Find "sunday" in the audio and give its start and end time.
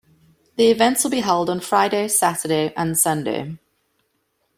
2.97-3.59